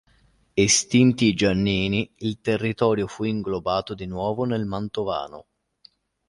Estinti 0.55 1.25
i 1.27 1.35
Giannini, 1.35 2.11
il 2.21 2.41
territorio 2.41 3.05
fu 3.05 3.23
inglobato 3.25 3.93
di 3.93 4.07
nuovo 4.07 4.45
nel 4.45 4.65
mantovano. 4.65 5.45